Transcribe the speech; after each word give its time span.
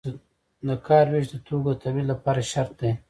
د 0.67 0.69
کار 0.87 1.05
ویش 1.11 1.25
د 1.31 1.35
توکو 1.45 1.69
د 1.75 1.79
تولید 1.83 2.05
لپاره 2.11 2.49
شرط 2.51 2.73
دی. 2.81 2.91